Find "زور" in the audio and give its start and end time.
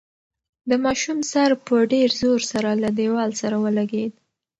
2.21-2.39